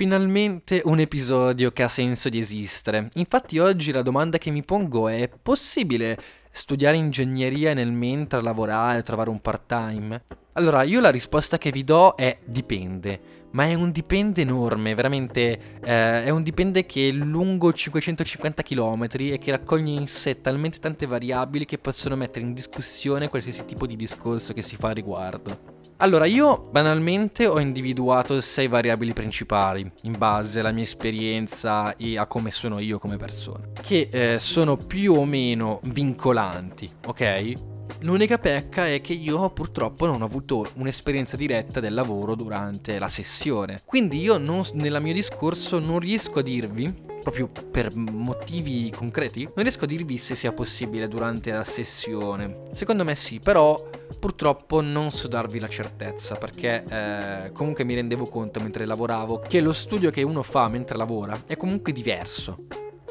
finalmente 0.00 0.80
un 0.86 0.98
episodio 0.98 1.72
che 1.72 1.82
ha 1.82 1.88
senso 1.88 2.30
di 2.30 2.38
esistere. 2.38 3.10
Infatti 3.16 3.58
oggi 3.58 3.92
la 3.92 4.00
domanda 4.00 4.38
che 4.38 4.50
mi 4.50 4.62
pongo 4.62 5.08
è: 5.08 5.20
è 5.20 5.28
possibile 5.28 6.18
studiare 6.50 6.96
ingegneria 6.96 7.74
nel 7.74 7.92
mentre 7.92 8.40
lavorare, 8.40 9.02
trovare 9.02 9.28
un 9.28 9.42
part-time? 9.42 10.22
Allora, 10.54 10.84
io 10.84 11.02
la 11.02 11.10
risposta 11.10 11.58
che 11.58 11.70
vi 11.70 11.84
do 11.84 12.14
è 12.14 12.38
dipende, 12.46 13.20
ma 13.50 13.66
è 13.66 13.74
un 13.74 13.90
dipende 13.90 14.40
enorme, 14.40 14.94
veramente 14.94 15.78
eh, 15.84 16.24
è 16.24 16.30
un 16.30 16.42
dipende 16.42 16.86
che 16.86 17.10
è 17.10 17.12
lungo 17.12 17.70
550 17.70 18.62
km 18.62 19.06
e 19.18 19.38
che 19.38 19.50
raccoglie 19.50 19.92
in 19.92 20.08
sé 20.08 20.40
talmente 20.40 20.78
tante 20.78 21.04
variabili 21.04 21.66
che 21.66 21.76
possono 21.76 22.16
mettere 22.16 22.46
in 22.46 22.54
discussione 22.54 23.28
qualsiasi 23.28 23.66
tipo 23.66 23.86
di 23.86 23.96
discorso 23.96 24.54
che 24.54 24.62
si 24.62 24.76
fa 24.76 24.88
a 24.88 24.92
riguardo. 24.92 25.79
Allora, 26.02 26.24
io 26.24 26.56
banalmente 26.56 27.46
ho 27.46 27.60
individuato 27.60 28.40
sei 28.40 28.68
variabili 28.68 29.12
principali 29.12 29.90
in 30.04 30.16
base 30.16 30.60
alla 30.60 30.72
mia 30.72 30.84
esperienza 30.84 31.94
e 31.94 32.16
a 32.16 32.24
come 32.24 32.50
sono 32.50 32.78
io 32.78 32.98
come 32.98 33.18
persona, 33.18 33.66
che 33.82 34.08
eh, 34.10 34.38
sono 34.38 34.78
più 34.78 35.12
o 35.12 35.26
meno 35.26 35.78
vincolanti, 35.82 36.88
ok? 37.06 37.52
L'unica 38.00 38.38
pecca 38.38 38.86
è 38.86 39.02
che 39.02 39.12
io 39.12 39.50
purtroppo 39.50 40.06
non 40.06 40.22
ho 40.22 40.24
avuto 40.24 40.66
un'esperienza 40.76 41.36
diretta 41.36 41.80
del 41.80 41.92
lavoro 41.92 42.34
durante 42.34 42.98
la 42.98 43.08
sessione. 43.08 43.82
Quindi 43.84 44.22
io 44.22 44.38
non, 44.38 44.64
nel 44.74 45.02
mio 45.02 45.12
discorso 45.12 45.78
non 45.78 45.98
riesco 45.98 46.38
a 46.38 46.42
dirvi 46.42 47.08
proprio 47.22 47.48
per 47.48 47.94
motivi 47.94 48.92
concreti, 48.94 49.44
non 49.44 49.62
riesco 49.62 49.84
a 49.84 49.88
dirvi 49.88 50.16
se 50.16 50.34
sia 50.34 50.52
possibile 50.52 51.08
durante 51.08 51.52
la 51.52 51.64
sessione. 51.64 52.68
Secondo 52.72 53.04
me 53.04 53.14
sì, 53.14 53.38
però 53.38 53.88
purtroppo 54.18 54.80
non 54.80 55.10
so 55.10 55.28
darvi 55.28 55.58
la 55.58 55.68
certezza 55.68 56.34
perché 56.34 56.84
eh, 56.88 57.52
comunque 57.52 57.84
mi 57.84 57.94
rendevo 57.94 58.26
conto 58.26 58.60
mentre 58.60 58.84
lavoravo 58.84 59.40
che 59.46 59.60
lo 59.60 59.72
studio 59.72 60.10
che 60.10 60.22
uno 60.22 60.42
fa 60.42 60.68
mentre 60.68 60.96
lavora 60.96 61.42
è 61.46 61.56
comunque 61.56 61.92
diverso 61.92 62.66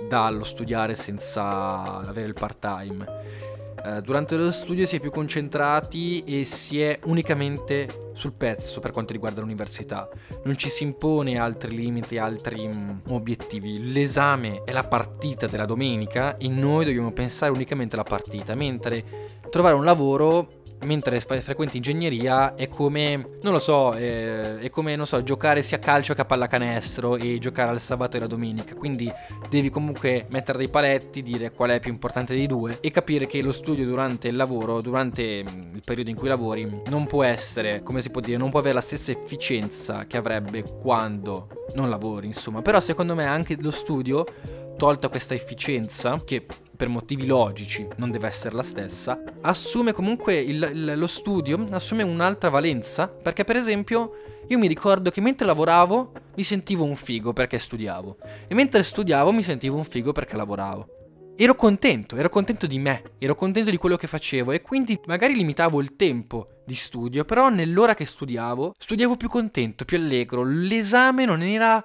dallo 0.08 0.44
studiare 0.44 0.96
senza 0.96 2.00
avere 2.00 2.28
il 2.28 2.34
part 2.34 2.60
time 2.60 3.49
eh, 3.84 4.02
durante 4.02 4.36
lo 4.36 4.52
studio 4.52 4.86
si 4.86 4.98
è 4.98 5.00
più 5.00 5.12
concentrati 5.12 6.24
e 6.24 6.46
si 6.46 6.82
è 6.82 7.00
unicamente 7.06 8.12
sul 8.14 8.34
pezzo 8.34 8.80
per 8.80 8.92
quanto 8.92 9.14
riguarda 9.14 9.42
l'università. 9.42 10.10
Non 10.44 10.58
ci 10.58 10.70
si 10.70 10.84
impone 10.84 11.40
altri 11.40 11.76
limiti, 11.76 12.18
altri 12.18 12.68
mm, 12.68 12.90
obiettivi. 13.10 13.92
L'esame 13.92 14.64
è 14.66 14.72
la 14.72 14.84
partita 14.84 15.48
della 15.48 15.66
domenica 15.66 16.38
e 16.38 16.48
noi 16.48 16.86
dobbiamo 16.86 17.12
pensare 17.12 17.52
unicamente 17.52 17.96
alla 17.96 18.04
partita, 18.04 18.56
mentre 18.56 19.38
trovare 19.50 19.76
un 19.76 19.84
lavoro 19.84 20.59
mentre 20.84 21.20
frequenti 21.20 21.78
ingegneria 21.78 22.56
è 22.56 22.68
come, 22.68 23.38
non 23.42 23.54
lo 23.54 23.60
so, 23.60 23.92
è, 23.94 24.56
è, 24.58 24.70
come, 24.70 24.96
non 24.96 25.06
so, 25.06 25.22
giocare 25.24 25.62
sia 25.62 25.78
a 25.78 25.80
calcio 25.80 26.14
che 26.14 26.22
a 26.22 26.26
pallacanestro 26.26 27.18
e 27.18 27.38
giocare 27.40 27.72
al 27.72 27.80
sabato 27.80 28.18
e 28.18 28.20
la 28.20 28.28
domenica. 28.28 28.76
Quindi 28.76 29.12
devi 29.50 29.70
comunque 29.70 30.28
mettere 30.32 30.58
dei 30.58 30.70
paletti, 30.70 31.22
dire 31.22 31.52
qual 31.52 31.72
è 31.72 31.80
più 31.80 31.92
importante 31.92 32.34
dei 32.34 32.48
due 32.48 32.78
e 32.80 32.92
capire 32.92 33.28
che 33.28 33.42
lo 33.42 33.52
studio 33.52 33.86
durante 33.86 34.28
il 34.28 34.36
lavoro, 34.36 34.82
durante 34.82 35.44
mm, 35.44 35.74
il 35.74 35.82
periodo 35.84 36.10
in 36.10 36.16
cui 36.16 36.28
lavori, 36.28 36.82
non 36.88 37.06
può 37.08 37.24
essere, 37.24 37.84
come 37.84 38.02
si 38.02 38.10
può 38.10 38.22
dire, 38.22 38.38
non 38.38 38.50
può 38.50 38.60
avere 38.60 38.76
la 38.76 38.82
stessa 38.82 39.12
efficienza 39.12 40.06
che 40.06 40.18
avrebbe 40.18 40.64
quando 40.82 41.48
non 41.74 41.90
lavori, 41.90 42.28
insomma. 42.28 42.62
Però 42.62 42.80
secondo 42.80 43.16
me 43.16 43.26
anche 43.26 43.58
lo 43.60 43.72
studio 43.72 44.26
tolta 44.78 45.10
questa 45.10 45.34
efficienza, 45.34 46.22
che 46.24 46.46
per 46.80 46.88
motivi 46.88 47.26
logici 47.26 47.86
non 47.98 48.10
deve 48.10 48.28
essere 48.28 48.56
la 48.56 48.64
stessa, 48.64 49.22
assume 49.42 49.92
comunque 49.92 50.36
il, 50.36 50.70
il, 50.74 50.94
lo 50.96 51.08
studio, 51.08 51.66
assume 51.72 52.04
un'altra 52.04 52.50
valenza, 52.50 53.10
perché 53.10 53.44
per 53.44 53.58
esempio 53.58 54.14
io 54.48 54.58
mi 54.58 54.66
ricordo 54.66 55.12
che 55.12 55.20
mentre 55.20 55.46
lavoravo 55.46 56.14
mi 56.36 56.44
sentivo 56.44 56.86
un 56.86 56.96
figo 56.96 57.34
perché 57.34 57.60
studiavo, 57.60 58.16
e 58.48 58.56
mentre 58.56 58.82
studiavo 58.84 59.34
mi 59.34 59.44
sentivo 59.44 59.76
un 59.76 59.84
figo 59.84 60.14
perché 60.14 60.38
lavoravo. 60.38 60.88
Ero 61.36 61.56
contento, 61.56 62.16
ero 62.16 62.30
contento 62.30 62.66
di 62.66 62.80
me, 62.80 63.12
ero 63.18 63.36
contento 63.36 63.72
di 63.72 63.78
quello 63.78 63.98
che 63.98 64.08
facevo 64.08 64.54
e 64.54 64.62
quindi 64.62 64.98
magari 65.06 65.36
limitavo 65.36 65.82
il 65.82 65.98
tempo 65.98 66.62
di 66.66 66.76
studio, 66.76 67.26
però 67.26 67.50
nell'ora 67.50 67.94
che 67.94 68.06
studiavo, 68.06 68.74
studiavo 68.80 69.18
più 69.18 69.28
contento, 69.28 69.84
più 69.84 69.98
allegro, 69.98 70.46
l'esame 70.46 71.26
non 71.26 71.42
era 71.42 71.84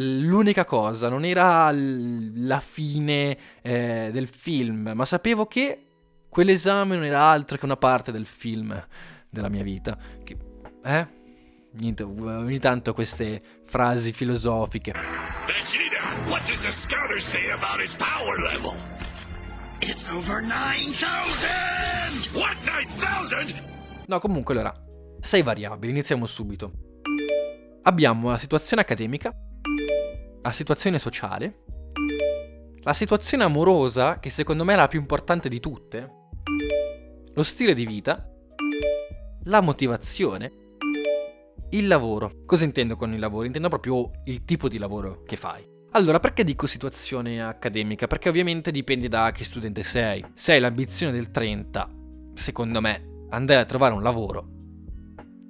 l'unica 0.00 0.64
cosa, 0.64 1.08
non 1.08 1.24
era 1.24 1.70
la 1.72 2.60
fine 2.60 3.36
eh, 3.62 4.10
del 4.12 4.28
film, 4.28 4.92
ma 4.94 5.04
sapevo 5.04 5.46
che 5.46 5.86
quell'esame 6.28 6.94
non 6.96 7.04
era 7.04 7.22
altro 7.22 7.58
che 7.58 7.64
una 7.64 7.76
parte 7.76 8.12
del 8.12 8.26
film 8.26 8.86
della 9.28 9.48
mia 9.48 9.62
vita. 9.62 9.96
Che, 10.24 10.36
eh? 10.84 11.18
Niente, 11.72 12.02
ogni 12.02 12.58
tanto 12.58 12.92
queste 12.94 13.40
frasi 13.64 14.12
filosofiche. 14.12 14.92
Vegeta, 15.46 16.28
what 16.28 16.44
does 16.46 16.60
the 16.60 16.72
scouter 16.72 17.20
say 17.20 17.50
about 17.50 17.80
his 17.80 17.94
power 17.94 18.40
level? 18.40 18.74
It's 19.80 20.10
over 20.10 20.42
9000! 20.42 22.34
What 22.34 22.56
9000? 22.64 23.68
No, 24.06 24.18
comunque 24.18 24.54
allora, 24.54 24.74
sei 25.20 25.42
variabili, 25.42 25.92
iniziamo 25.92 26.26
subito. 26.26 26.72
Abbiamo 27.82 28.30
la 28.30 28.36
situazione 28.36 28.82
accademica, 28.82 29.32
la 30.42 30.52
situazione 30.52 30.98
sociale, 30.98 31.64
la 32.82 32.94
situazione 32.94 33.44
amorosa, 33.44 34.18
che 34.18 34.30
secondo 34.30 34.64
me 34.64 34.72
è 34.72 34.76
la 34.76 34.88
più 34.88 34.98
importante 34.98 35.48
di 35.48 35.60
tutte, 35.60 36.14
lo 37.32 37.42
stile 37.42 37.74
di 37.74 37.86
vita, 37.86 38.26
la 39.44 39.60
motivazione, 39.60 40.52
il 41.70 41.86
lavoro. 41.86 42.42
Cosa 42.46 42.64
intendo 42.64 42.96
con 42.96 43.12
il 43.12 43.20
lavoro? 43.20 43.44
Intendo 43.44 43.68
proprio 43.68 44.10
il 44.24 44.44
tipo 44.44 44.68
di 44.68 44.78
lavoro 44.78 45.22
che 45.24 45.36
fai. 45.36 45.64
Allora, 45.92 46.20
perché 46.20 46.44
dico 46.44 46.66
situazione 46.66 47.42
accademica? 47.42 48.06
Perché 48.06 48.28
ovviamente 48.28 48.70
dipende 48.70 49.08
da 49.08 49.32
che 49.32 49.44
studente 49.44 49.82
sei. 49.82 50.24
Se 50.34 50.52
hai 50.52 50.60
l'ambizione 50.60 51.12
del 51.12 51.30
30, 51.30 51.88
secondo 52.34 52.80
me, 52.80 53.26
andare 53.30 53.60
a 53.60 53.64
trovare 53.64 53.94
un 53.94 54.02
lavoro, 54.02 54.48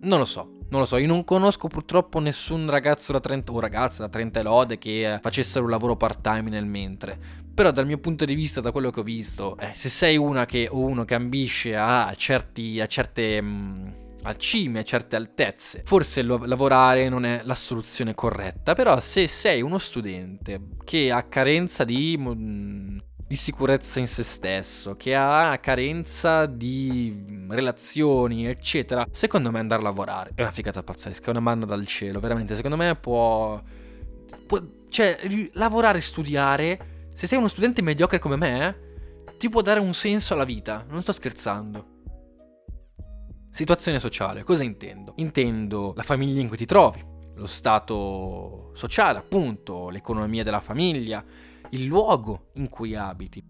non 0.02 0.18
lo 0.18 0.24
so. 0.24 0.59
Non 0.70 0.78
lo 0.78 0.86
so, 0.86 0.98
io 0.98 1.08
non 1.08 1.24
conosco 1.24 1.66
purtroppo 1.66 2.20
nessun 2.20 2.70
ragazzo 2.70 3.10
da 3.10 3.18
30 3.18 3.50
o 3.50 3.58
ragazza 3.58 4.04
da 4.04 4.08
30 4.08 4.42
lode 4.42 4.78
che 4.78 5.14
eh, 5.14 5.18
facessero 5.18 5.64
un 5.64 5.70
lavoro 5.70 5.96
part 5.96 6.20
time 6.20 6.48
nel 6.48 6.64
mentre. 6.64 7.18
Però 7.52 7.72
dal 7.72 7.86
mio 7.86 7.98
punto 7.98 8.24
di 8.24 8.34
vista, 8.34 8.60
da 8.60 8.70
quello 8.70 8.90
che 8.90 9.00
ho 9.00 9.02
visto, 9.02 9.56
eh, 9.58 9.72
se 9.74 9.88
sei 9.88 10.16
una 10.16 10.46
che, 10.46 10.68
o 10.70 10.78
uno 10.78 11.04
che 11.04 11.14
ambisce 11.14 11.76
a, 11.76 12.12
certi, 12.14 12.80
a 12.80 12.86
certe... 12.86 13.42
Mh, 13.42 13.46
mm, 13.46 13.88
al 14.22 14.36
cime, 14.36 14.80
a 14.80 14.82
certe 14.82 15.16
altezze. 15.16 15.82
Forse 15.84 16.22
lo- 16.22 16.44
lavorare 16.44 17.08
non 17.08 17.24
è 17.24 17.40
la 17.44 17.54
soluzione 17.54 18.14
corretta, 18.14 18.74
però 18.74 19.00
se 19.00 19.26
sei 19.26 19.62
uno 19.62 19.78
studente 19.78 20.60
che 20.84 21.10
ha 21.10 21.22
carenza 21.22 21.84
di 21.84 22.16
mh, 22.18 22.30
mm, 22.30 22.98
di 23.30 23.36
sicurezza 23.36 24.00
in 24.00 24.08
se 24.08 24.24
stesso, 24.24 24.96
che 24.96 25.14
ha 25.14 25.56
carenza 25.58 26.46
di 26.46 27.46
relazioni, 27.48 28.48
eccetera, 28.48 29.06
secondo 29.12 29.52
me 29.52 29.60
andare 29.60 29.82
a 29.82 29.84
lavorare 29.84 30.32
è 30.34 30.40
una 30.40 30.50
figata 30.50 30.82
pazzesca, 30.82 31.26
è 31.26 31.30
una 31.30 31.38
manna 31.38 31.64
dal 31.64 31.86
cielo, 31.86 32.18
veramente, 32.18 32.56
secondo 32.56 32.76
me 32.76 32.96
può... 32.96 33.62
può 34.48 34.60
cioè, 34.88 35.16
lavorare 35.52 36.00
studiare, 36.00 37.10
se 37.14 37.28
sei 37.28 37.38
uno 37.38 37.46
studente 37.46 37.82
mediocre 37.82 38.18
come 38.18 38.34
me, 38.34 38.78
ti 39.38 39.48
può 39.48 39.62
dare 39.62 39.78
un 39.78 39.94
senso 39.94 40.34
alla 40.34 40.42
vita, 40.42 40.84
non 40.88 41.00
sto 41.00 41.12
scherzando. 41.12 41.86
Situazione 43.52 44.00
sociale, 44.00 44.42
cosa 44.42 44.64
intendo? 44.64 45.12
Intendo 45.18 45.92
la 45.94 46.02
famiglia 46.02 46.40
in 46.40 46.48
cui 46.48 46.56
ti 46.56 46.66
trovi, 46.66 47.00
lo 47.36 47.46
stato 47.46 48.72
sociale, 48.74 49.20
appunto, 49.20 49.88
l'economia 49.88 50.42
della 50.42 50.58
famiglia, 50.58 51.24
il 51.70 51.84
luogo 51.84 52.50
in 52.54 52.68
cui 52.68 52.94
abiti. 52.94 53.42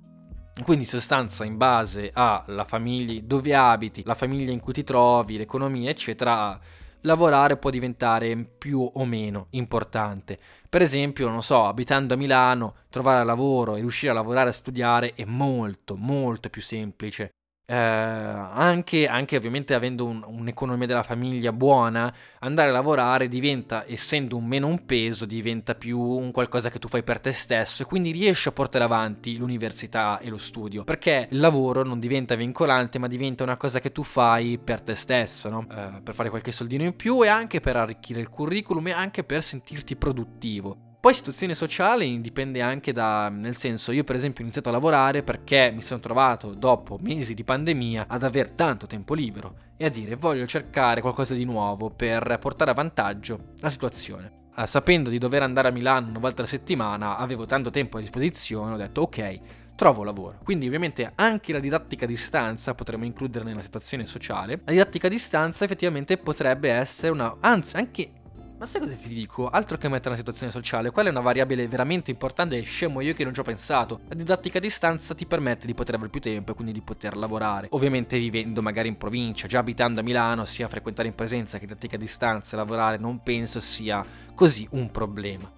Quindi 0.63 0.85
in 0.85 0.89
sostanza 0.89 1.45
in 1.45 1.57
base 1.57 2.11
alla 2.13 2.65
famiglia, 2.65 3.21
dove 3.25 3.55
abiti, 3.55 4.03
la 4.05 4.15
famiglia 4.15 4.53
in 4.53 4.61
cui 4.61 4.73
ti 4.73 4.85
trovi, 4.85 5.39
l'economia, 5.39 5.91
eccetera, 5.91 6.59
lavorare 7.03 7.57
può 7.57 7.71
diventare 7.71 8.37
più 8.37 8.89
o 8.93 9.05
meno 9.05 9.47
importante. 9.51 10.39
Per 10.69 10.83
esempio, 10.83 11.29
non 11.29 11.43
so, 11.43 11.65
abitando 11.65 12.15
a 12.15 12.17
Milano, 12.17 12.75
trovare 12.91 13.25
lavoro 13.25 13.77
e 13.77 13.81
riuscire 13.81 14.13
a 14.13 14.15
lavorare 14.15 14.51
e 14.51 14.55
studiare 14.55 15.15
è 15.15 15.25
molto, 15.25 15.97
molto 15.97 16.51
più 16.51 16.61
semplice 16.61 17.31
eh, 17.71 17.77
anche, 17.77 19.07
anche, 19.07 19.37
ovviamente 19.37 19.75
avendo 19.75 20.05
un, 20.05 20.25
un'economia 20.27 20.89
della 20.89 21.05
famiglia 21.05 21.53
buona, 21.53 22.13
andare 22.41 22.71
a 22.71 22.73
lavorare 22.73 23.29
diventa, 23.29 23.85
essendo 23.87 24.37
un 24.37 24.45
meno 24.45 24.67
un 24.67 24.85
peso, 24.85 25.25
diventa 25.25 25.77
più 25.77 26.01
un 26.01 26.33
qualcosa 26.33 26.69
che 26.69 26.81
tu 26.81 26.89
fai 26.89 27.05
per 27.05 27.21
te 27.21 27.31
stesso 27.33 27.83
e 27.85 27.87
quindi 27.87 28.11
riesci 28.11 28.49
a 28.49 28.53
portare 28.53 28.83
avanti 28.83 29.37
l'università 29.37 30.19
e 30.19 30.31
lo 30.31 30.37
studio, 30.37 30.83
perché 30.83 31.29
il 31.31 31.39
lavoro 31.39 31.85
non 31.85 32.01
diventa 32.01 32.35
vincolante, 32.35 32.99
ma 32.99 33.07
diventa 33.07 33.45
una 33.45 33.57
cosa 33.57 33.79
che 33.79 33.93
tu 33.93 34.03
fai 34.03 34.59
per 34.59 34.81
te 34.81 34.97
stesso, 34.97 35.49
no? 35.49 35.65
eh, 35.71 36.01
per 36.03 36.15
fare 36.15 36.29
qualche 36.29 36.51
soldino 36.51 36.83
in 36.83 36.97
più 36.97 37.23
e 37.23 37.29
anche 37.29 37.61
per 37.61 37.77
arricchire 37.77 38.19
il 38.19 38.31
curriculum 38.31 38.89
e 38.89 38.93
anche 38.93 39.23
per 39.23 39.45
sentirti 39.45 39.95
produttivo. 39.95 40.90
Poi 41.01 41.15
situazione 41.15 41.55
sociale 41.55 42.21
dipende 42.21 42.61
anche 42.61 42.93
da, 42.93 43.31
nel 43.31 43.57
senso, 43.57 43.91
io 43.91 44.05
per 44.05 44.17
esempio 44.17 44.41
ho 44.41 44.43
iniziato 44.43 44.69
a 44.69 44.73
lavorare 44.73 45.23
perché 45.23 45.73
mi 45.75 45.81
sono 45.81 45.99
trovato 45.99 46.53
dopo 46.53 46.99
mesi 47.01 47.33
di 47.33 47.43
pandemia 47.43 48.05
ad 48.07 48.23
avere 48.23 48.55
tanto 48.55 48.87
tempo 48.87 49.15
libero 49.15 49.55
e 49.79 49.87
a 49.87 49.89
dire 49.89 50.15
voglio 50.17 50.45
cercare 50.45 51.01
qualcosa 51.01 51.33
di 51.33 51.47
nuovo 51.47 51.89
per 51.89 52.37
portare 52.39 52.73
a 52.73 52.75
vantaggio 52.75 53.55
la 53.61 53.71
situazione. 53.71 54.31
eh, 54.55 54.67
sapendo 54.67 55.09
di 55.09 55.17
dover 55.17 55.43
andare 55.43 55.69
a 55.69 55.71
Milano 55.71 56.11
una 56.11 56.19
volta 56.19 56.43
alla 56.43 56.51
settimana, 56.51 57.17
avevo 57.17 57.47
tanto 57.47 57.71
tempo 57.71 57.97
a 57.97 58.01
disposizione, 58.01 58.75
ho 58.75 58.77
detto 58.77 59.01
ok, 59.01 59.41
trovo 59.77 60.05
lavoro. 60.05 60.41
Quindi 60.45 60.67
ovviamente 60.67 61.11
anche 61.15 61.55
la 61.55 61.61
didattica 61.61 62.05
a 62.05 62.09
distanza 62.09 62.75
potremmo 62.75 63.07
includere 63.07 63.47
nella 63.47 63.63
situazione 63.63 64.05
sociale. 64.05 64.61
La 64.67 64.73
didattica 64.73 65.07
a 65.07 65.11
distanza 65.11 65.65
effettivamente 65.65 66.19
potrebbe 66.19 66.71
essere 66.71 67.11
una, 67.11 67.39
anzi 67.41 67.77
anche 67.77 68.11
ma 68.61 68.67
sai 68.67 68.83
cosa 68.83 68.93
ti 68.93 69.09
dico? 69.09 69.49
Altro 69.49 69.79
che 69.79 69.89
mettere 69.89 70.11
una 70.11 70.19
situazione 70.19 70.53
sociale, 70.53 70.91
quella 70.91 71.09
è 71.09 71.13
una 71.13 71.23
variabile 71.23 71.67
veramente 71.67 72.11
importante 72.11 72.59
e 72.59 72.61
scemo 72.61 73.01
io 73.01 73.15
che 73.15 73.25
non 73.25 73.33
ci 73.33 73.41
ho 73.41 73.43
pensato. 73.43 74.01
La 74.09 74.15
didattica 74.15 74.59
a 74.59 74.61
distanza 74.61 75.15
ti 75.15 75.25
permette 75.25 75.65
di 75.65 75.73
poter 75.73 75.95
avere 75.95 76.11
più 76.11 76.21
tempo 76.21 76.53
e 76.53 76.55
quindi 76.55 76.75
di 76.75 76.83
poter 76.83 77.17
lavorare. 77.17 77.69
Ovviamente 77.71 78.19
vivendo 78.19 78.61
magari 78.61 78.89
in 78.89 78.99
provincia, 78.99 79.47
già 79.47 79.61
abitando 79.61 80.01
a 80.01 80.03
Milano, 80.03 80.45
sia 80.45 80.69
frequentare 80.69 81.09
in 81.09 81.15
presenza 81.15 81.59
che 81.59 81.65
didattica 81.65 81.97
a 81.97 81.99
distanza 81.99 82.55
e 82.55 82.59
lavorare 82.59 82.99
non 82.99 83.23
penso 83.23 83.61
sia 83.61 84.05
così 84.35 84.69
un 84.73 84.91
problema. 84.91 85.51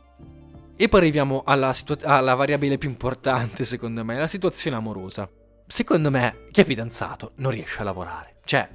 E 0.77 0.89
poi 0.89 1.01
arriviamo 1.01 1.43
alla, 1.45 1.73
situa- 1.73 1.97
alla 2.05 2.37
variabile 2.37 2.79
più 2.79 2.89
importante 2.89 3.65
secondo 3.65 4.05
me, 4.05 4.17
la 4.17 4.29
situazione 4.29 4.77
amorosa. 4.77 5.29
Secondo 5.67 6.09
me 6.09 6.45
chi 6.53 6.61
è 6.61 6.65
fidanzato 6.65 7.33
non 7.39 7.51
riesce 7.51 7.81
a 7.81 7.85
lavorare. 7.85 8.37
Cioè, 8.45 8.69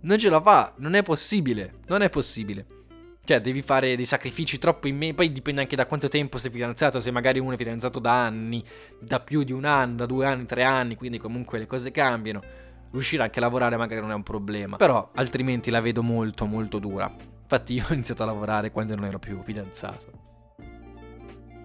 non 0.00 0.16
ce 0.16 0.30
la 0.30 0.40
fa, 0.40 0.72
non 0.78 0.94
è 0.94 1.02
possibile, 1.02 1.74
non 1.88 2.00
è 2.00 2.08
possibile. 2.08 2.80
Cioè, 3.24 3.40
devi 3.40 3.62
fare 3.62 3.94
dei 3.94 4.04
sacrifici 4.04 4.58
troppo 4.58 4.88
in 4.88 4.96
me. 4.96 5.14
Poi 5.14 5.30
dipende 5.30 5.60
anche 5.60 5.76
da 5.76 5.86
quanto 5.86 6.08
tempo 6.08 6.38
sei 6.38 6.50
fidanzato. 6.50 7.00
Se 7.00 7.10
magari 7.12 7.38
uno 7.38 7.52
è 7.52 7.56
fidanzato 7.56 8.00
da 8.00 8.24
anni, 8.24 8.64
da 8.98 9.20
più 9.20 9.44
di 9.44 9.52
un 9.52 9.64
anno, 9.64 9.94
da 9.94 10.06
due 10.06 10.26
anni, 10.26 10.44
tre 10.44 10.64
anni, 10.64 10.96
quindi 10.96 11.18
comunque 11.18 11.58
le 11.58 11.66
cose 11.66 11.92
cambiano. 11.92 12.42
Riuscire 12.90 13.22
anche 13.22 13.38
a 13.38 13.42
lavorare 13.42 13.76
magari 13.76 14.00
non 14.00 14.10
è 14.10 14.14
un 14.14 14.24
problema. 14.24 14.76
Però 14.76 15.10
altrimenti 15.14 15.70
la 15.70 15.80
vedo 15.80 16.02
molto, 16.02 16.46
molto 16.46 16.80
dura. 16.80 17.14
Infatti, 17.42 17.74
io 17.74 17.86
ho 17.88 17.92
iniziato 17.92 18.24
a 18.24 18.26
lavorare 18.26 18.72
quando 18.72 18.96
non 18.96 19.04
ero 19.04 19.20
più 19.20 19.40
fidanzato. 19.42 20.30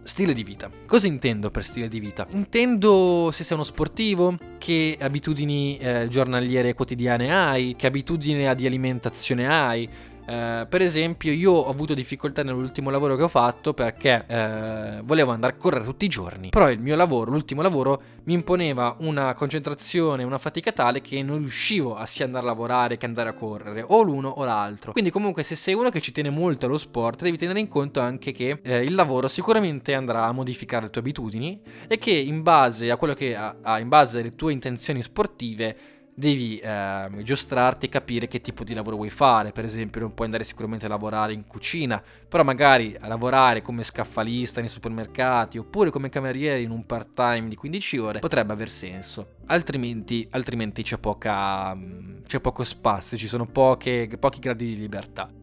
Stile 0.04 0.34
di 0.34 0.44
vita. 0.44 0.70
Cosa 0.86 1.08
intendo 1.08 1.52
per 1.52 1.66
stile 1.66 1.90
di 1.90 2.00
vita? 2.00 2.28
Intendo 2.30 3.30
se 3.34 3.44
sei 3.44 3.56
uno 3.56 3.66
sportivo, 3.66 4.38
che 4.58 4.98
abitudini 5.02 5.78
eh, 5.78 6.08
giornaliere 6.08 6.74
quotidiane 6.76 7.34
hai, 7.34 7.76
che 7.76 7.88
abitudini 7.88 8.56
di 8.56 8.66
alimentazione 8.66 9.50
hai 9.50 9.90
Uh, 10.28 10.68
per 10.68 10.82
esempio, 10.82 11.32
io 11.32 11.54
ho 11.54 11.70
avuto 11.70 11.94
difficoltà 11.94 12.44
nell'ultimo 12.44 12.90
lavoro 12.90 13.16
che 13.16 13.24
ho 13.24 13.30
fatto 13.30 13.74
perché 13.74 14.26
uh, 14.28 15.04
volevo 15.06 15.32
andare 15.32 15.54
a 15.54 15.56
correre 15.56 15.86
tutti 15.86 16.04
i 16.04 16.10
giorni. 16.10 16.50
Però 16.50 16.70
il 16.70 16.82
mio 16.82 16.98
lavoro, 16.98 17.32
l'ultimo 17.32 17.62
lavoro, 17.62 18.02
mi 18.26 18.34
imponeva 18.34 18.98
una 19.00 19.34
concentrazione, 19.34 20.24
una 20.24 20.38
fatica 20.38 20.74
tale 20.74 21.00
che 21.00 21.24
non 21.24 21.38
riuscivo 21.38 21.96
a 21.96 22.06
sia 22.06 22.26
andare 22.26 22.44
a 22.44 22.48
lavorare 22.48 22.98
che 22.98 23.06
andare 23.06 23.30
a 23.30 23.34
correre, 23.34 23.86
o 23.88 24.02
l'uno 24.02 24.28
o 24.28 24.44
l'altro. 24.44 24.92
Quindi, 24.92 25.12
comunque, 25.12 25.44
se 25.44 25.56
sei 25.56 25.74
uno 25.74 25.90
che 25.90 26.02
ci 26.02 26.12
tiene 26.12 26.30
molto 26.30 26.66
allo 26.66 26.78
sport, 26.78 27.24
devi 27.24 27.38
tenere 27.38 27.62
in 27.62 27.70
conto 27.70 28.02
anche 28.02 28.34
che 28.34 28.60
eh, 28.64 28.84
il 28.84 28.96
lavoro 28.96 29.30
sicuramente 29.30 29.94
andrà 29.94 30.26
a 30.26 30.34
modificare 30.34 30.86
le 30.86 30.90
tue 30.90 31.02
abitudini 31.02 31.62
e 31.88 31.98
che 31.98 32.12
in 32.12 32.42
base 32.42 32.92
a 32.92 32.98
quello 32.98 33.14
che 33.14 33.36
ha, 33.36 33.80
in 33.80 33.88
base 33.88 34.20
alle 34.20 34.36
tue 34.36 34.52
intenzioni 34.52 35.02
sportive 35.02 35.78
devi 36.20 36.58
eh, 36.58 37.10
giostrarti 37.22 37.86
e 37.86 37.90
capire 37.90 38.28
che 38.28 38.42
tipo 38.42 38.64
di 38.64 38.74
lavoro 38.74 38.96
vuoi 38.96 39.12
fare. 39.12 39.52
Per 39.52 39.64
esempio, 39.64 40.02
non 40.02 40.16
puoi 40.16 40.26
andare 40.26 40.44
sicuramente 40.44 40.88
a 40.88 40.90
lavorare 40.90 41.34
in 41.34 41.46
cucina, 41.46 42.02
però 42.28 42.44
magari 42.44 42.98
a 43.00 43.08
lavorare 43.08 43.62
come 43.62 43.84
scaffalista 43.84 44.60
nei 44.60 44.70
supermercati 44.70 45.60
oppure 45.60 45.92
come 45.92 46.10
cameriere 46.10 46.62
in 46.62 46.72
un 46.72 46.88
part 46.88 47.14
time 47.14 47.48
di 47.50 47.56
15 47.56 47.98
ore 48.00 48.20
potrebbe 48.20 48.52
aver 48.52 48.72
senso. 48.72 49.36
Altrimenti, 49.46 50.28
altrimenti 50.32 50.82
c'è, 50.82 50.98
poca, 50.98 51.78
c'è 52.26 52.40
poco 52.40 52.64
spazio, 52.64 53.16
ci 53.16 53.28
sono 53.28 53.46
poche, 53.46 54.10
pochi 54.20 54.40
gradi 54.40 54.66
di 54.66 54.78
libertà. 54.78 55.37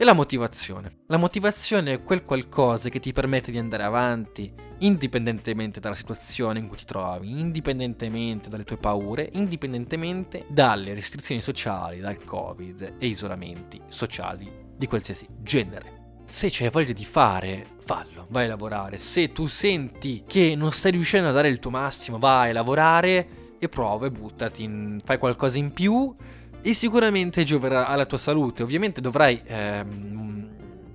E 0.00 0.04
la 0.04 0.12
motivazione. 0.12 1.00
La 1.06 1.16
motivazione 1.16 1.94
è 1.94 2.02
quel 2.04 2.24
qualcosa 2.24 2.88
che 2.88 3.00
ti 3.00 3.12
permette 3.12 3.50
di 3.50 3.58
andare 3.58 3.82
avanti, 3.82 4.54
indipendentemente 4.78 5.80
dalla 5.80 5.96
situazione 5.96 6.60
in 6.60 6.68
cui 6.68 6.76
ti 6.76 6.84
trovi, 6.84 7.40
indipendentemente 7.40 8.48
dalle 8.48 8.62
tue 8.62 8.76
paure, 8.76 9.28
indipendentemente 9.32 10.46
dalle 10.48 10.94
restrizioni 10.94 11.40
sociali, 11.40 11.98
dal 11.98 12.22
covid 12.22 12.94
e 12.96 13.06
isolamenti 13.08 13.80
sociali 13.88 14.48
di 14.76 14.86
qualsiasi 14.86 15.26
genere. 15.40 16.20
Se 16.26 16.46
c'hai 16.48 16.70
voglia 16.70 16.92
di 16.92 17.04
fare, 17.04 17.66
fallo, 17.84 18.28
vai 18.30 18.44
a 18.44 18.50
lavorare. 18.50 18.98
Se 18.98 19.32
tu 19.32 19.48
senti 19.48 20.22
che 20.28 20.54
non 20.54 20.70
stai 20.70 20.92
riuscendo 20.92 21.30
a 21.30 21.32
dare 21.32 21.48
il 21.48 21.58
tuo 21.58 21.70
massimo, 21.70 22.20
vai 22.20 22.50
a 22.50 22.52
lavorare 22.52 23.28
e 23.58 23.68
prova 23.68 24.06
e 24.06 24.12
buttati, 24.12 24.62
in, 24.62 25.00
fai 25.04 25.18
qualcosa 25.18 25.58
in 25.58 25.72
più 25.72 26.14
e 26.60 26.74
sicuramente 26.74 27.42
gioverà 27.42 27.86
alla 27.86 28.06
tua 28.06 28.18
salute. 28.18 28.62
Ovviamente 28.62 29.00
dovrai 29.00 29.40
ehm, 29.44 30.48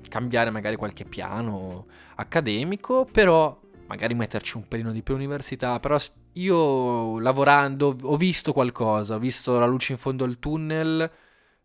cambiare 0.10 0.50
magari 0.50 0.76
qualche 0.76 1.06
piano 1.06 1.88
accademico, 2.16 3.08
però 3.12 3.60
magari 3.88 4.14
metterci 4.14 4.58
un 4.58 4.68
pelino 4.68 4.92
di 4.92 5.02
più 5.02 5.14
all'università, 5.14 5.80
però 5.80 5.98
io 6.34 7.20
lavorando 7.20 7.96
ho 8.02 8.18
visto 8.18 8.54
qualcosa, 8.54 9.16
ho 9.16 9.20
visto 9.20 9.60
la 9.60 9.66
luce 9.66 9.94
in 9.94 9.98
fondo 9.98 10.24
al 10.24 10.40
tunnel, 10.40 11.12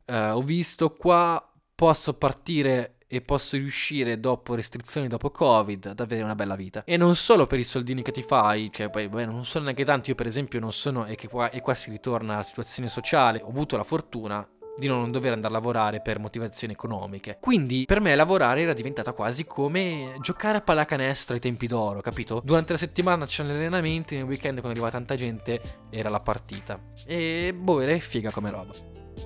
eh, 0.05 0.31
ho 0.31 0.43
visto 0.43 0.91
qua 0.95 1.43
posso 1.75 2.15
partire 2.15 2.98
e 3.09 3.23
posso 3.23 3.57
riuscire 3.57 4.21
dopo 4.21 4.55
restrizioni, 4.55 5.09
dopo 5.09 5.31
Covid, 5.31 5.87
ad 5.87 6.01
avere 6.01 6.23
una 6.23 6.35
bella 6.35 6.55
vita. 6.55 6.85
E 6.85 6.97
non 6.97 7.17
solo 7.17 7.47
per 7.47 7.59
i 7.59 7.65
soldini 7.65 8.03
che 8.03 8.13
ti 8.13 8.23
fai, 8.23 8.69
che 8.71 8.91
poi 8.91 9.09
beh, 9.09 9.25
non 9.25 9.45
sono 9.45 9.65
neanche 9.65 9.85
tanti, 9.85 10.11
io 10.11 10.15
per 10.15 10.27
esempio 10.27 10.61
non 10.61 10.73
sono, 10.73 11.07
e 11.07 11.17
qua, 11.29 11.51
e 11.51 11.61
qua 11.61 11.75
si 11.75 11.91
ritorna 11.91 12.35
alla 12.35 12.43
situazione 12.43 12.89
sociale, 12.89 13.41
ho 13.43 13.49
avuto 13.49 13.77
la 13.77 13.85
fortuna 13.85 14.47
di 14.79 14.87
non 14.87 15.11
dover 15.11 15.33
andare 15.33 15.53
a 15.53 15.57
lavorare 15.57 16.01
per 16.01 16.21
motivazioni 16.21 16.73
economiche. 16.73 17.39
Quindi 17.41 17.85
per 17.85 18.01
me 18.01 18.15
lavorare 18.15 18.61
era 18.63 18.73
diventata 18.73 19.13
quasi 19.13 19.45
come 19.45 20.17
giocare 20.21 20.59
a 20.59 20.61
pallacanestro 20.61 21.35
ai 21.35 21.41
tempi 21.41 21.67
d'oro, 21.67 22.01
capito? 22.01 22.41
Durante 22.45 22.73
la 22.73 22.79
settimana 22.79 23.27
c'erano 23.27 23.55
gli 23.55 23.59
allenamenti, 23.59 24.15
nel 24.15 24.25
weekend 24.25 24.61
quando 24.61 24.69
arrivava 24.69 24.93
tanta 24.93 25.17
gente 25.17 25.61
era 25.91 26.09
la 26.09 26.21
partita. 26.21 26.79
E 27.07 27.53
boh, 27.53 27.81
era 27.81 27.99
figa 27.99 28.31
come 28.31 28.51
roba. 28.51 28.73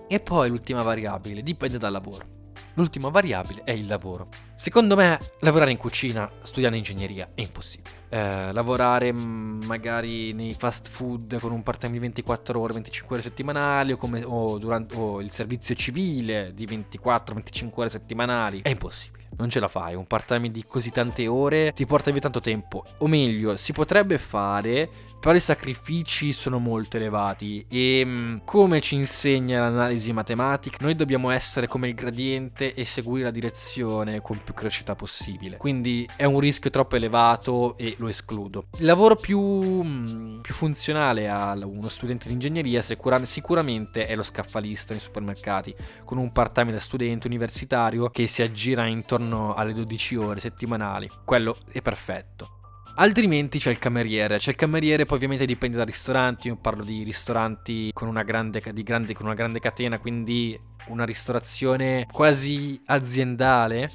E 0.08 0.20
poi 0.20 0.48
l'ultima 0.48 0.82
variabile, 0.82 1.42
dipende 1.42 1.76
dal 1.76 1.92
lavoro. 1.92 2.40
L'ultima 2.74 3.08
variabile 3.08 3.62
è 3.64 3.72
il 3.72 3.86
lavoro. 3.86 4.28
Secondo 4.56 4.96
me 4.96 5.18
lavorare 5.40 5.70
in 5.70 5.76
cucina 5.76 6.30
studiando 6.42 6.76
ingegneria 6.76 7.30
è 7.34 7.42
impossibile. 7.42 7.96
Eh, 8.08 8.52
lavorare 8.52 9.12
mm, 9.12 9.62
magari 9.64 10.32
nei 10.32 10.54
fast 10.54 10.88
food 10.88 11.38
con 11.40 11.52
un 11.52 11.62
part 11.62 11.80
time 11.80 11.92
di 11.92 11.98
24 11.98 12.58
ore, 12.58 12.72
25 12.74 13.16
ore 13.16 13.24
settimanali 13.24 13.92
o, 13.92 13.96
come, 13.96 14.22
o, 14.24 14.58
durante, 14.58 14.96
o 14.96 15.20
il 15.20 15.30
servizio 15.30 15.74
civile 15.74 16.52
di 16.54 16.64
24-25 16.66 17.70
ore 17.74 17.88
settimanali 17.88 18.60
è 18.62 18.70
impossibile. 18.70 19.21
Non 19.36 19.48
ce 19.48 19.60
la 19.60 19.68
fai, 19.68 19.94
un 19.94 20.06
part 20.06 20.26
time 20.26 20.50
di 20.50 20.64
così 20.66 20.90
tante 20.90 21.26
ore 21.26 21.72
ti 21.72 21.86
porta 21.86 22.10
via 22.10 22.20
tanto 22.20 22.40
tempo. 22.40 22.84
O 22.98 23.06
meglio, 23.06 23.56
si 23.56 23.72
potrebbe 23.72 24.18
fare 24.18 25.10
però 25.22 25.36
i 25.36 25.40
sacrifici 25.40 26.32
sono 26.32 26.58
molto 26.58 26.96
elevati 26.96 27.64
e 27.68 28.02
mm, 28.04 28.38
come 28.44 28.80
ci 28.80 28.96
insegna 28.96 29.60
l'analisi 29.60 30.12
matematica, 30.12 30.78
noi 30.80 30.96
dobbiamo 30.96 31.30
essere 31.30 31.68
come 31.68 31.86
il 31.86 31.94
gradiente 31.94 32.74
e 32.74 32.84
seguire 32.84 33.26
la 33.26 33.30
direzione 33.30 34.20
con 34.20 34.40
più 34.42 34.52
crescita 34.52 34.96
possibile. 34.96 35.58
Quindi 35.58 36.08
è 36.16 36.24
un 36.24 36.40
rischio 36.40 36.70
troppo 36.70 36.96
elevato 36.96 37.76
e 37.76 37.94
lo 37.98 38.08
escludo. 38.08 38.64
Il 38.80 38.84
lavoro 38.84 39.14
più, 39.14 39.40
mm, 39.40 40.40
più 40.40 40.54
funzionale 40.54 41.28
a 41.28 41.52
uno 41.52 41.88
studente 41.88 42.26
di 42.26 42.34
ingegneria 42.34 42.82
sicura, 42.82 43.24
sicuramente 43.24 44.06
è 44.06 44.16
lo 44.16 44.24
scaffalista 44.24 44.92
nei 44.92 45.00
supermercati, 45.00 45.72
con 46.04 46.18
un 46.18 46.32
part-time 46.32 46.72
da 46.72 46.80
studente 46.80 47.28
universitario 47.28 48.08
che 48.08 48.26
si 48.26 48.42
aggira 48.42 48.86
intorno 48.86 49.21
alle 49.30 49.72
12 49.72 50.16
ore 50.16 50.40
settimanali. 50.40 51.10
Quello 51.24 51.58
è 51.70 51.80
perfetto. 51.82 52.60
Altrimenti 52.96 53.58
c'è 53.58 53.70
il 53.70 53.78
cameriere. 53.78 54.38
C'è 54.38 54.50
il 54.50 54.56
cameriere, 54.56 55.06
poi 55.06 55.16
ovviamente 55.16 55.46
dipende 55.46 55.76
dai 55.76 55.86
ristoranti. 55.86 56.48
Io 56.48 56.56
parlo 56.56 56.84
di 56.84 57.02
ristoranti 57.02 57.90
con 57.92 58.08
una 58.08 58.22
grande, 58.22 58.60
grande, 58.60 59.14
con 59.14 59.26
una 59.26 59.34
grande 59.34 59.60
catena, 59.60 59.98
quindi 59.98 60.58
una 60.88 61.04
ristorazione 61.04 62.06
quasi 62.10 62.80
aziendale. 62.86 63.90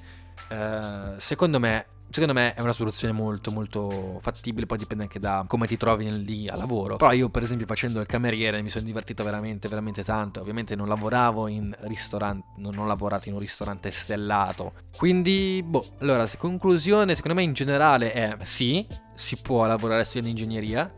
Uh, 0.50 1.20
secondo 1.20 1.60
me 1.60 1.86
Secondo 2.10 2.34
me 2.34 2.54
è 2.54 2.62
una 2.62 2.74
soluzione 2.74 3.14
molto 3.14 3.52
molto 3.52 4.20
fattibile, 4.22 4.66
poi 4.66 4.78
dipende 4.78 5.04
anche 5.04 5.20
da 5.20 5.44
come 5.48 5.68
ti 5.68 5.78
trovi 5.78 6.24
lì 6.24 6.48
a 6.48 6.56
lavoro. 6.56 6.96
Però 6.96 7.12
io 7.12 7.30
per 7.30 7.44
esempio 7.44 7.66
facendo 7.68 8.00
il 8.00 8.08
cameriere 8.08 8.62
mi 8.62 8.70
sono 8.70 8.86
divertito 8.86 9.24
veramente 9.24 9.68
veramente 9.68 10.04
tanto. 10.04 10.40
Ovviamente 10.40 10.76
non 10.76 10.88
lavoravo 10.88 11.48
in 11.48 11.76
ristorante, 11.82 12.48
non 12.58 12.78
ho 12.78 12.86
lavorato 12.86 13.28
in 13.28 13.36
un 13.36 13.40
ristorante 13.42 13.92
stellato. 13.92 14.74
Quindi, 14.96 15.64
boh, 15.66 15.86
allora, 16.00 16.28
conclusione, 16.38 17.14
secondo 17.14 17.38
me 17.38 17.44
in 17.44 17.54
generale 17.54 18.14
è 18.14 18.36
sì, 18.44 18.86
si 19.16 19.38
può 19.38 19.66
lavorare 19.66 20.04
studiando 20.04 20.30
ingegneria, 20.30 20.92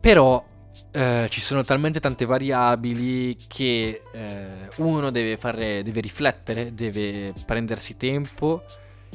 però 0.00 0.44
eh, 0.90 1.26
ci 1.30 1.40
sono 1.40 1.64
talmente 1.64 1.98
tante 1.98 2.24
variabili 2.24 3.36
che 3.48 4.02
eh, 4.12 4.68
uno 4.76 5.10
deve 5.10 5.36
fare, 5.36 5.82
deve 5.82 6.00
riflettere, 6.00 6.74
deve 6.74 7.32
prendersi 7.46 7.96
tempo 7.96 8.62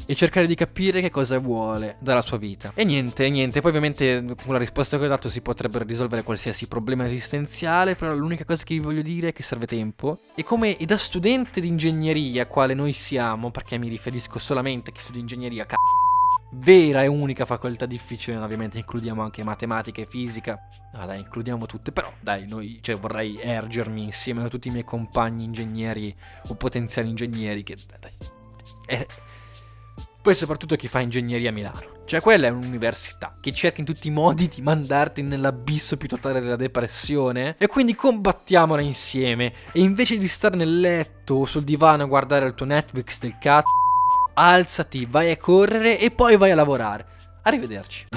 e 0.06 0.16
cercare 0.16 0.48
di 0.48 0.56
capire 0.56 1.02
che 1.02 1.10
cosa 1.10 1.40
vuole 1.40 1.98
dalla 2.00 2.22
sua 2.22 2.38
vita. 2.38 2.72
E 2.76 2.84
niente, 2.84 3.30
niente, 3.30 3.62
poi 3.62 3.70
ovviamente 3.70 4.24
con 4.44 4.54
la 4.54 4.60
risposta 4.60 4.98
che 4.98 5.06
ho 5.06 5.08
dato 5.08 5.30
si 5.30 5.42
potrebbe 5.42 5.84
risolvere 5.84 6.24
qualsiasi 6.24 6.68
problema 6.68 7.06
esistenziale, 7.06 7.96
però 7.96 8.14
l'unica 8.14 8.46
cosa 8.46 8.64
che 8.64 8.74
vi 8.74 8.80
voglio 8.80 9.02
dire 9.02 9.30
è 9.30 9.34
che 9.34 9.44
serve 9.44 9.66
tempo. 9.66 10.20
E 10.36 10.44
come 10.44 10.78
da 10.82 10.98
studente 10.98 11.62
di 11.62 11.68
ingegneria, 11.68 12.46
quale 12.48 12.74
noi 12.74 12.94
siamo, 12.94 13.52
perché 13.52 13.78
mi 13.78 13.88
riferisco 13.88 14.40
solamente 14.40 14.90
a 14.90 14.94
chi 14.94 15.02
studia 15.02 15.22
ingegneria, 15.22 15.66
c***o, 15.66 15.76
vera 16.52 17.04
e 17.04 17.08
unica 17.08 17.46
facoltà 17.46 17.86
difficile, 17.86 18.38
ovviamente 18.38 18.78
includiamo 18.78 19.22
anche 19.22 19.44
matematica 19.44 20.02
e 20.02 20.08
fisica. 20.10 20.60
Ah 20.94 21.06
dai, 21.06 21.20
includiamo 21.20 21.68
tutte, 21.68 21.92
però 21.92 22.12
dai, 22.20 22.48
noi, 22.48 22.80
cioè 22.82 22.98
vorrei 22.98 23.40
ergermi 23.40 24.02
insieme 24.02 24.44
a 24.44 24.48
tutti 24.48 24.70
i 24.70 24.72
miei 24.72 24.84
compagni 24.84 25.44
ingegneri 25.44 26.16
o 26.48 26.56
potenziali 26.56 27.10
ingegneri 27.10 27.62
che, 27.62 27.78
dai, 28.00 28.12
eh, 28.88 29.06
poi 30.22 30.36
soprattutto 30.36 30.76
chi 30.76 30.88
fa 30.88 31.00
ingegneria 31.00 31.50
a 31.50 31.54
Milano. 31.54 31.98
Cioè 32.06 32.22
quella 32.22 32.48
è 32.48 32.50
un'università 32.50 33.38
che 33.40 33.52
cerca 33.52 33.82
in 33.82 33.86
tutti 33.86 34.08
i 34.08 34.12
modi 34.12 34.48
di 34.48 34.62
mandarti 34.62 35.22
nell'abisso 35.22 35.96
più 35.96 36.08
totale 36.08 36.40
della 36.42 36.56
depressione 36.56 37.56
e 37.58 37.68
quindi 37.68 37.94
combattiamola 37.94 38.82
insieme 38.82 39.54
e 39.72 39.82
invece 39.82 40.18
di 40.18 40.28
stare 40.28 40.56
nel 40.56 40.80
letto 40.80 41.36
o 41.36 41.46
sul 41.46 41.64
divano 41.64 42.04
a 42.04 42.08
guardare 42.08 42.48
il 42.48 42.56
tuo 42.56 42.66
Netflix 42.66 43.20
del 43.20 43.38
cazzo, 43.40 43.68
alzati, 44.34 45.06
vai 45.06 45.30
a 45.32 45.38
correre 45.38 46.00
e 46.00 46.10
poi 46.10 46.36
vai 46.36 46.50
a 46.50 46.56
lavorare. 46.56 47.06
Arrivederci. 47.44 48.08